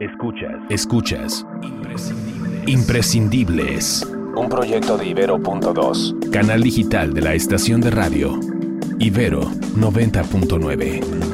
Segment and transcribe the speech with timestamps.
[0.00, 0.56] Escuchas.
[0.70, 1.46] Escuchas.
[1.62, 2.66] Imprescindibles.
[2.66, 4.08] Imprescindibles.
[4.34, 6.30] Un proyecto de Ibero.2.
[6.30, 8.40] Canal digital de la estación de radio.
[8.98, 9.42] Ibero
[9.76, 11.29] 90.9.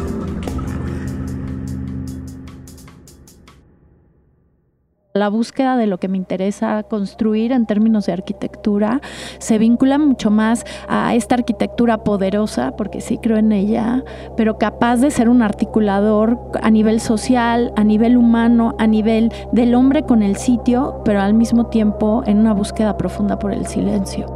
[5.17, 9.01] La búsqueda de lo que me interesa construir en términos de arquitectura
[9.39, 14.05] se vincula mucho más a esta arquitectura poderosa, porque sí creo en ella,
[14.37, 19.75] pero capaz de ser un articulador a nivel social, a nivel humano, a nivel del
[19.75, 24.27] hombre con el sitio, pero al mismo tiempo en una búsqueda profunda por el silencio.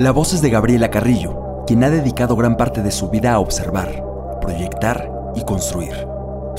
[0.00, 3.38] La voz es de Gabriela Carrillo, quien ha dedicado gran parte de su vida a
[3.38, 4.02] observar,
[4.40, 6.09] proyectar y construir.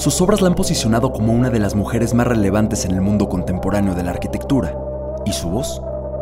[0.02, 3.30] Sus obras la han posicionado como una de las mujeres más relevantes en el mundo
[3.30, 4.76] contemporáneo de la arquitectura,
[5.28, 5.80] y su voz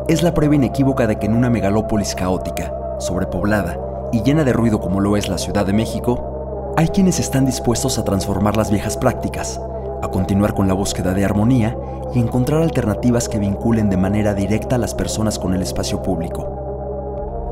[0.09, 3.79] es la prueba inequívoca de que en una megalópolis caótica, sobrepoblada
[4.11, 7.97] y llena de ruido como lo es la Ciudad de México, hay quienes están dispuestos
[7.97, 9.61] a transformar las viejas prácticas,
[10.01, 11.77] a continuar con la búsqueda de armonía
[12.13, 16.58] y encontrar alternativas que vinculen de manera directa a las personas con el espacio público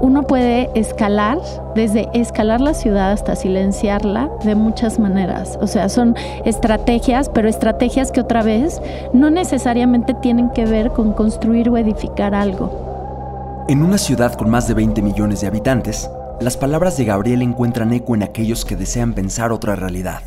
[0.01, 1.39] uno puede escalar,
[1.75, 5.57] desde escalar la ciudad hasta silenciarla de muchas maneras.
[5.61, 8.81] O sea, son estrategias, pero estrategias que otra vez
[9.13, 13.65] no necesariamente tienen que ver con construir o edificar algo.
[13.67, 16.09] En una ciudad con más de 20 millones de habitantes,
[16.39, 20.21] las palabras de Gabriel encuentran eco en aquellos que desean pensar otra realidad.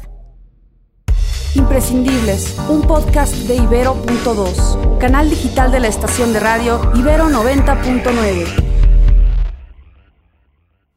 [1.55, 8.70] Imprescindibles, un podcast de Ibero.2, canal digital de la estación de radio Ibero 90.9.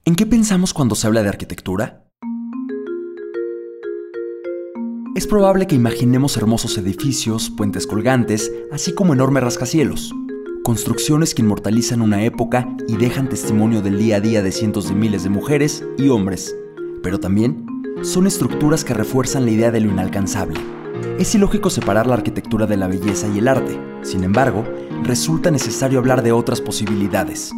[0.05, 2.03] ¿En qué pensamos cuando se habla de arquitectura?
[5.15, 10.13] Es probable que imaginemos hermosos edificios, puentes colgantes, así como enormes rascacielos,
[10.61, 14.95] construcciones que inmortalizan una época y dejan testimonio del día a día de cientos de
[14.95, 16.53] miles de mujeres y hombres,
[17.01, 17.65] pero también
[18.01, 20.59] son estructuras que refuerzan la idea de lo inalcanzable.
[21.17, 24.65] Es ilógico separar la arquitectura de la belleza y el arte, sin embargo,
[25.03, 27.53] resulta necesario hablar de otras posibilidades,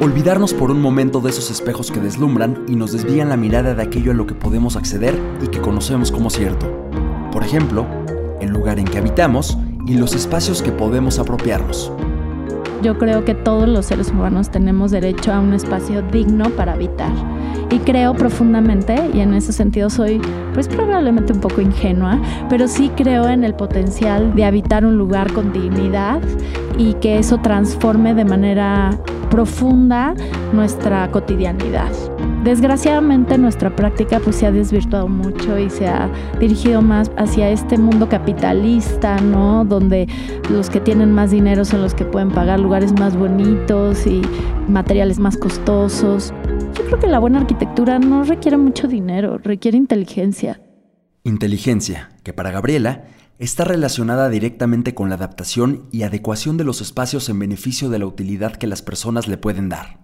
[0.00, 3.82] Olvidarnos por un momento de esos espejos que deslumbran y nos desvían la mirada de
[3.82, 6.66] aquello a lo que podemos acceder y que conocemos como cierto.
[7.30, 7.86] Por ejemplo,
[8.40, 9.56] el lugar en que habitamos
[9.86, 11.92] y los espacios que podemos apropiarnos.
[12.82, 17.12] Yo creo que todos los seres humanos tenemos derecho a un espacio digno para habitar.
[17.70, 20.20] Y creo profundamente, y en ese sentido soy
[20.52, 25.32] pues probablemente un poco ingenua, pero sí creo en el potencial de habitar un lugar
[25.32, 26.20] con dignidad
[26.78, 28.98] y que eso transforme de manera
[29.30, 30.14] profunda
[30.52, 31.90] nuestra cotidianidad.
[32.44, 36.10] Desgraciadamente nuestra práctica pues se ha desvirtuado mucho y se ha
[36.40, 39.64] dirigido más hacia este mundo capitalista, ¿no?
[39.64, 40.08] Donde
[40.50, 44.22] los que tienen más dinero son los que pueden pagar lugares más bonitos y
[44.68, 46.34] materiales más costosos.
[46.74, 50.60] Yo creo que la buena arquitectura no requiere mucho dinero, requiere inteligencia.
[51.24, 53.04] Inteligencia, que para Gabriela
[53.38, 58.06] está relacionada directamente con la adaptación y adecuación de los espacios en beneficio de la
[58.06, 60.02] utilidad que las personas le pueden dar.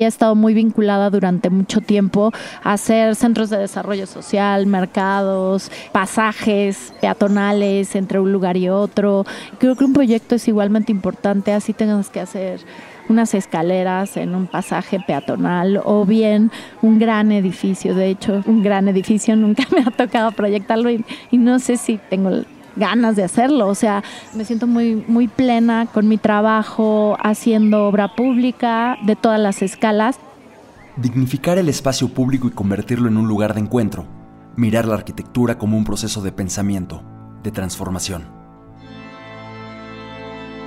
[0.00, 2.32] He estado muy vinculada durante mucho tiempo
[2.62, 9.26] a hacer centros de desarrollo social, mercados, pasajes peatonales entre un lugar y otro.
[9.58, 12.60] Creo que un proyecto es igualmente importante, así tengas que hacer
[13.10, 17.94] unas escaleras en un pasaje peatonal o bien un gran edificio.
[17.94, 22.00] De hecho, un gran edificio nunca me ha tocado proyectarlo y, y no sé si
[22.08, 22.30] tengo
[22.80, 23.68] ganas de hacerlo.
[23.68, 24.02] O sea,
[24.34, 30.18] me siento muy, muy plena con mi trabajo haciendo obra pública de todas las escalas.
[30.96, 34.06] Dignificar el espacio público y convertirlo en un lugar de encuentro.
[34.56, 37.04] Mirar la arquitectura como un proceso de pensamiento,
[37.44, 38.24] de transformación.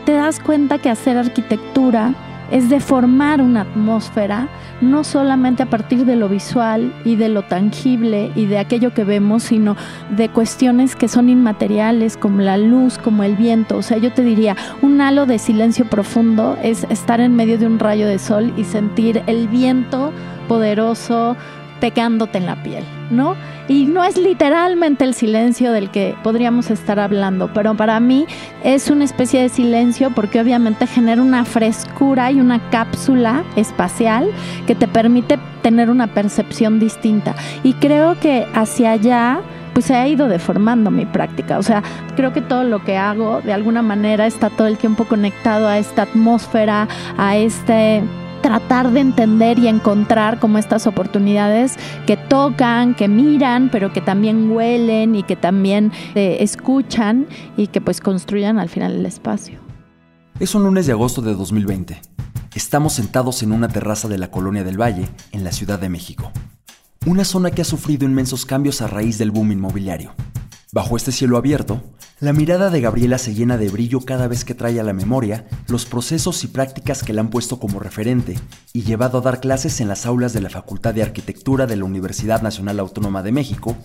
[0.06, 2.14] Te das cuenta que hacer arquitectura
[2.52, 4.48] es de formar una atmósfera,
[4.82, 9.04] no solamente a partir de lo visual y de lo tangible y de aquello que
[9.04, 9.76] vemos, sino
[10.16, 13.78] de cuestiones que son inmateriales, como la luz, como el viento.
[13.78, 17.66] O sea, yo te diría, un halo de silencio profundo es estar en medio de
[17.66, 20.12] un rayo de sol y sentir el viento
[20.48, 21.36] poderoso
[21.84, 23.36] pegándote en la piel, ¿no?
[23.68, 28.26] Y no es literalmente el silencio del que podríamos estar hablando, pero para mí
[28.64, 34.32] es una especie de silencio porque obviamente genera una frescura y una cápsula espacial
[34.66, 37.36] que te permite tener una percepción distinta.
[37.64, 39.42] Y creo que hacia allá
[39.74, 41.58] pues se ha ido deformando mi práctica.
[41.58, 41.84] O sea,
[42.16, 45.80] creo que todo lo que hago de alguna manera está todo el tiempo conectado a
[45.80, 46.88] esta atmósfera,
[47.18, 48.04] a este
[48.44, 54.52] tratar de entender y encontrar como estas oportunidades que tocan, que miran, pero que también
[54.52, 57.26] huelen y que también eh, escuchan
[57.58, 59.60] y que pues construyan al final el espacio.
[60.40, 62.00] Es un lunes de agosto de 2020.
[62.54, 66.32] Estamos sentados en una terraza de la Colonia del Valle, en la Ciudad de México.
[67.06, 70.14] Una zona que ha sufrido inmensos cambios a raíz del boom inmobiliario.
[70.74, 71.84] Bajo este cielo abierto,
[72.20, 75.46] la mirada de Gabriela se llena de brillo cada vez que trae a la memoria
[75.68, 78.40] los procesos y prácticas que la han puesto como referente
[78.74, 81.86] y llevado a dar clases en las aulas de la Facultad de Arquitectura de la
[81.86, 83.78] Universidad Nacional Autónoma de México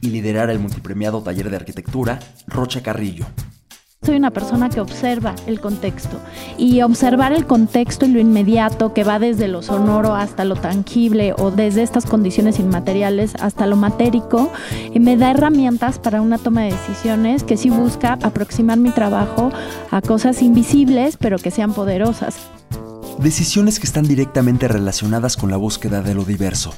[0.00, 2.18] y liderar el multipremiado taller de arquitectura
[2.48, 3.26] Rocha Carrillo.
[4.04, 6.20] Soy una persona que observa el contexto
[6.58, 11.34] y observar el contexto y lo inmediato que va desde lo sonoro hasta lo tangible
[11.38, 14.52] o desde estas condiciones inmateriales hasta lo matérico
[14.92, 19.52] y me da herramientas para una toma de decisiones que sí busca aproximar mi trabajo
[19.92, 22.34] a cosas invisibles pero que sean poderosas.
[23.20, 26.74] Decisiones que están directamente relacionadas con la búsqueda de lo diverso,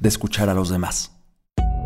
[0.00, 1.17] de escuchar a los demás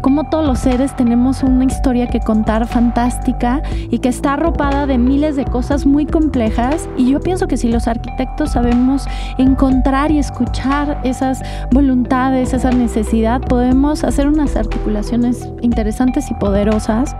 [0.03, 4.99] como todos los seres tenemos una historia que contar fantástica y que está arropada de
[4.99, 9.07] miles de cosas muy complejas y yo pienso que si los arquitectos sabemos
[9.39, 11.41] encontrar y escuchar esas
[11.71, 17.15] voluntades, esa necesidad, podemos hacer unas articulaciones interesantes y poderosas.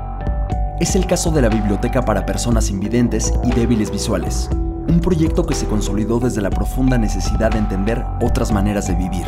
[0.81, 4.51] Es el caso de la Biblioteca para Personas Invidentes y Débiles Visuales,
[4.89, 9.27] un proyecto que se consolidó desde la profunda necesidad de entender otras maneras de vivir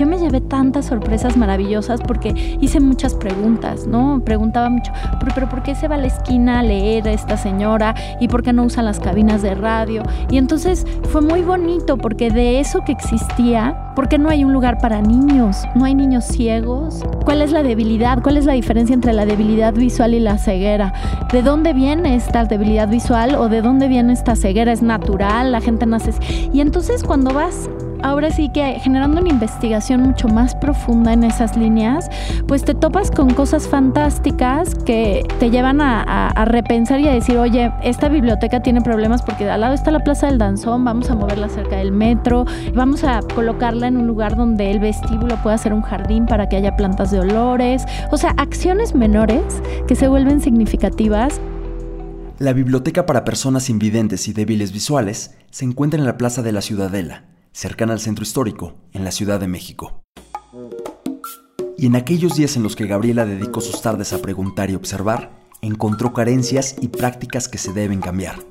[0.00, 4.22] yo me llevé tantas sorpresas maravillosas porque hice muchas preguntas, ¿no?
[4.24, 4.90] Preguntaba mucho,
[5.34, 7.94] pero, ¿por qué se va a la esquina a leer a esta señora?
[8.18, 10.02] ¿Y por qué no usan las cabinas de radio?
[10.30, 14.54] Y entonces fue muy bonito porque de eso que existía, ¿por qué no hay un
[14.54, 15.58] lugar para niños?
[15.74, 17.04] ¿No hay niños ciegos?
[17.26, 18.22] ¿Cuál es la debilidad?
[18.22, 20.94] ¿Cuál es la diferencia entre la debilidad visual y la ceguera?
[21.30, 24.72] ¿De dónde viene esta debilidad visual o de dónde viene esta ceguera?
[24.72, 25.52] ¿Es natural?
[25.52, 26.14] ¿La gente nace?
[26.54, 27.68] Y entonces cuando vas
[28.02, 32.10] ahora sí que generando una investigación mucho más profunda en esas líneas,
[32.46, 37.72] pues te topas con cosas fantásticas que te llevan a, repensar y a decir, oye,
[37.82, 41.48] esta biblioteca tiene problemas porque al lado está la Plaza del Danzón, vamos a moverla
[41.48, 42.44] cerca del metro,
[42.74, 46.56] vamos a colocarla en un lugar donde el vestíbulo pueda ser un jardín para que
[46.56, 51.40] haya plantas de olores, o sea, acciones menores que se vuelven significativas.
[52.38, 56.62] La Biblioteca para Personas Invidentes y Débiles Visuales se encuentra en la Plaza de la
[56.62, 60.04] Ciudadela cercana al centro histórico, en la Ciudad de México.
[61.78, 65.48] Y en aquellos días en los que Gabriela dedicó sus tardes a preguntar y observar,
[65.62, 68.49] encontró carencias y prácticas que se deben cambiar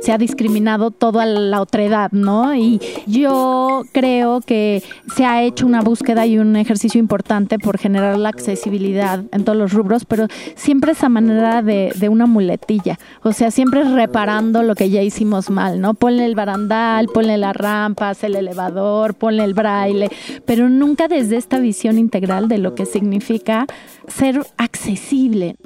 [0.00, 2.54] se ha discriminado toda la otredad, ¿no?
[2.54, 4.82] Y yo creo que
[5.14, 9.58] se ha hecho una búsqueda y un ejercicio importante por generar la accesibilidad en todos
[9.58, 14.74] los rubros, pero siempre esa manera de, de una muletilla, o sea, siempre reparando lo
[14.74, 15.94] que ya hicimos mal, ¿no?
[15.94, 20.10] Ponle el barandal, ponle las rampas, el elevador, ponle el braille,
[20.44, 23.66] pero nunca desde esta visión integral de lo que significa
[24.08, 25.56] ser accesible.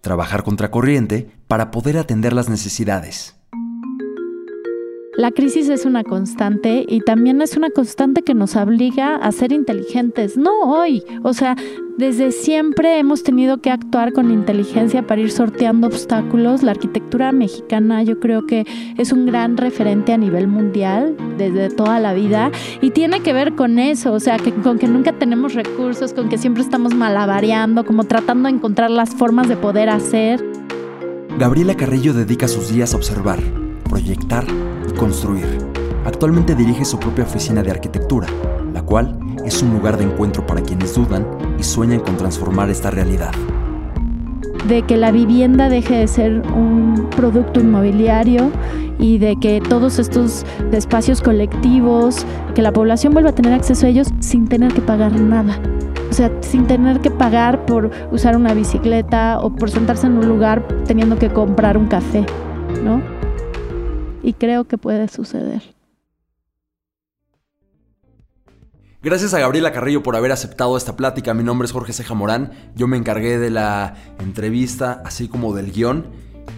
[0.00, 3.37] Trabajar contracorriente para poder atender las necesidades.
[5.18, 9.50] La crisis es una constante y también es una constante que nos obliga a ser
[9.50, 11.56] inteligentes, no hoy, o sea,
[11.96, 16.62] desde siempre hemos tenido que actuar con inteligencia para ir sorteando obstáculos.
[16.62, 18.64] La arquitectura mexicana yo creo que
[18.96, 23.56] es un gran referente a nivel mundial desde toda la vida y tiene que ver
[23.56, 27.84] con eso, o sea, que con que nunca tenemos recursos, con que siempre estamos malabareando,
[27.84, 30.44] como tratando de encontrar las formas de poder hacer.
[31.40, 33.40] Gabriela Carrillo dedica sus días a observar,
[33.82, 34.46] proyectar
[34.94, 35.46] construir.
[36.04, 38.26] Actualmente dirige su propia oficina de arquitectura,
[38.72, 41.26] la cual es un lugar de encuentro para quienes dudan
[41.58, 43.32] y sueñan con transformar esta realidad.
[44.66, 48.50] De que la vivienda deje de ser un producto inmobiliario
[48.98, 53.88] y de que todos estos espacios colectivos, que la población vuelva a tener acceso a
[53.88, 55.58] ellos sin tener que pagar nada.
[56.10, 60.28] O sea, sin tener que pagar por usar una bicicleta o por sentarse en un
[60.28, 62.24] lugar teniendo que comprar un café,
[62.82, 63.17] ¿no?
[64.22, 65.62] Y creo que puede suceder.
[69.00, 71.32] Gracias a Gabriela Carrillo por haber aceptado esta plática.
[71.32, 72.50] Mi nombre es Jorge Ceja Morán.
[72.74, 76.06] Yo me encargué de la entrevista, así como del guion.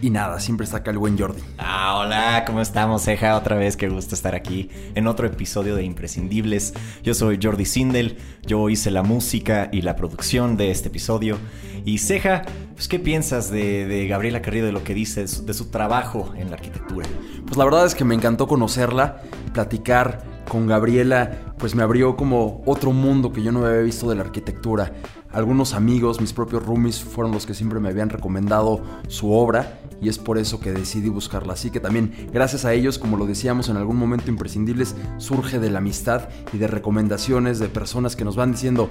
[0.03, 1.43] Y nada, siempre está acá el buen Jordi.
[1.59, 3.37] Ah, hola, ¿cómo estamos, Ceja?
[3.37, 6.75] Otra vez, qué gusto estar aquí en otro episodio de Imprescindibles.
[7.03, 8.17] Yo soy Jordi Sindel,
[8.47, 11.39] yo hice la música y la producción de este episodio.
[11.85, 12.43] Y Ceja,
[12.75, 16.57] pues, ¿qué piensas de, Gabriela Carrillo, de lo que dice, de su trabajo en la
[16.57, 17.07] arquitectura?
[17.45, 22.63] Pues la verdad es que me encantó conocerla, platicar con Gabriela, pues me abrió como
[22.65, 24.93] otro mundo que yo no había visto de la arquitectura.
[25.31, 30.09] Algunos amigos, mis propios roomies, fueron los que siempre me habían recomendado su obra y
[30.09, 31.53] es por eso que decidí buscarla.
[31.53, 35.71] Así que también, gracias a ellos, como lo decíamos en algún momento imprescindibles, surge de
[35.71, 38.91] la amistad y de recomendaciones de personas que nos van diciendo,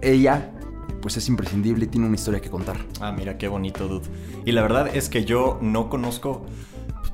[0.00, 0.52] ella
[1.00, 2.76] pues es imprescindible y tiene una historia que contar.
[3.00, 4.06] Ah, mira, qué bonito, dude.
[4.44, 6.46] Y la verdad es que yo no conozco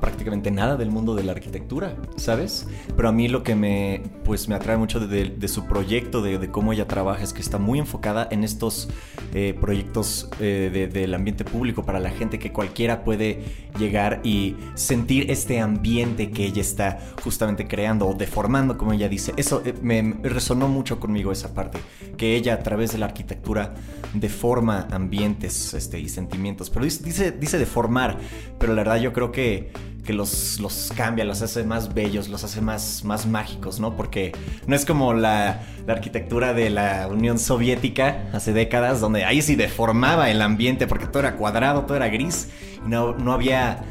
[0.01, 2.67] prácticamente nada del mundo de la arquitectura, ¿sabes?
[2.97, 6.73] Pero a mí lo que me, pues, me atrae mucho de, su proyecto, de, cómo
[6.73, 8.89] ella trabaja, es que está muy enfocada en estos
[9.35, 13.43] eh, proyectos eh, del ambiente público para la gente que cualquiera puede
[13.79, 19.33] llegar y sentir este ambiente que ella está justamente creando o deformando, como ella dice.
[19.37, 21.79] Eso eh, me resonó mucho conmigo esa parte,
[22.17, 23.75] que ella a través de la arquitectura
[24.15, 26.71] deforma ambientes este, y sentimientos.
[26.71, 28.19] Pero dice, dice deformar,
[28.59, 29.71] pero la verdad yo creo que
[30.05, 33.97] que los, los cambia, los hace más bellos, los hace más, más mágicos, ¿no?
[33.97, 34.33] Porque
[34.67, 40.31] no es como la, arquitectura de la Unión Soviética hace décadas, donde ahí sí deformaba
[40.31, 42.49] el ambiente porque todo era cuadrado, todo era gris,
[42.85, 43.85] y no, no había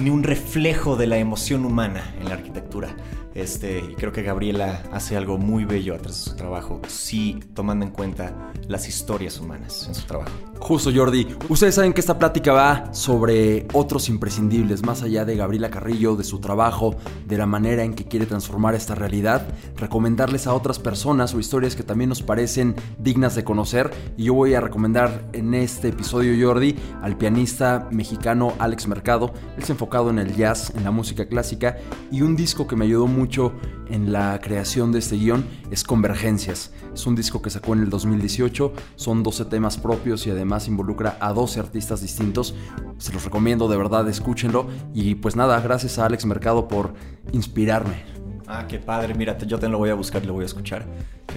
[0.00, 2.96] ni un reflejo de la emoción humana en la arquitectura.
[3.34, 7.40] Este, y creo que Gabriela hace algo muy bello a través de su trabajo, sí
[7.52, 10.30] tomando en cuenta las historias humanas en su trabajo.
[10.60, 11.26] Justo, Jordi.
[11.48, 16.24] Ustedes saben que esta plática va sobre otros imprescindibles, más allá de Gabriela Carrillo, de
[16.24, 16.94] su trabajo,
[17.26, 21.76] de la manera en que quiere transformar esta realidad, recomendarles a otras personas o historias
[21.76, 23.90] que también nos parecen dignas de conocer.
[24.16, 29.34] Y yo voy a recomendar en este episodio, Jordi, al pianista mexicano Alex Mercado.
[29.56, 31.78] Él es enfocado en el jazz, en la música clásica,
[32.10, 33.54] y un disco que me ayudó mucho mucho
[33.88, 36.72] en la creación de este guion es Convergencias.
[36.92, 41.16] Es un disco que sacó en el 2018, son 12 temas propios y además involucra
[41.20, 42.54] a 12 artistas distintos.
[42.98, 44.68] Se los recomiendo, de verdad, escúchenlo.
[44.92, 46.92] Y pues nada, gracias a Alex Mercado por
[47.32, 48.02] inspirarme.
[48.46, 50.86] Ah, qué padre, mírate, yo te lo voy a buscar y lo voy a escuchar.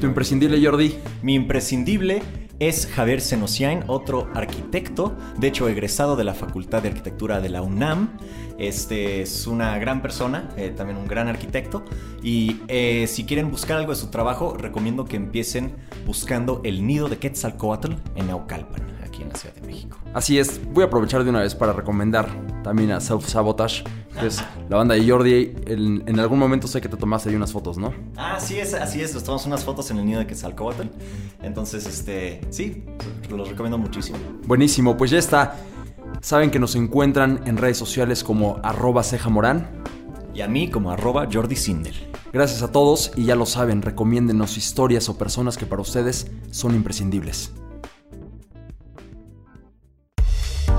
[0.01, 0.97] ¿Tu imprescindible, Jordi?
[1.21, 2.21] Mi imprescindible
[2.59, 7.61] es Javier Senosiain, otro arquitecto, de hecho egresado de la Facultad de Arquitectura de la
[7.61, 8.17] UNAM.
[8.57, 11.83] Este es una gran persona, eh, también un gran arquitecto.
[12.23, 17.07] Y eh, si quieren buscar algo de su trabajo, recomiendo que empiecen buscando el nido
[17.07, 19.99] de Quetzalcoatl en Naucalpan, aquí en la Ciudad de México.
[20.13, 22.27] Así es, voy a aprovechar de una vez para recomendar
[22.63, 23.83] también a Self Sabotage,
[24.17, 24.27] que
[24.69, 25.53] la banda de Jordi.
[25.65, 27.93] En, algún momento sé que te tomaste ahí unas fotos, ¿no?
[28.15, 30.87] Ah, sí, es, así es, nos tomamos unas fotos en el nido de Quetzalcoatl.
[31.41, 32.83] Entonces, este, sí,
[33.29, 34.17] los recomiendo muchísimo.
[34.45, 35.55] Buenísimo, pues ya está.
[36.21, 39.83] Saben que nos encuentran en redes sociales como arroba cejamorán.
[40.33, 41.95] Y a mí como arroba Jordi Sindel.
[42.31, 46.75] Gracias a todos y ya lo saben, recomiéndenos historias o personas que para ustedes son
[46.75, 47.51] imprescindibles.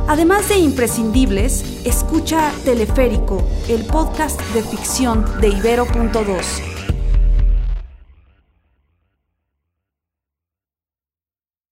[0.08, 6.77] Además de imprescindibles, escucha Teleférico, el podcast de ficción de Ibero.2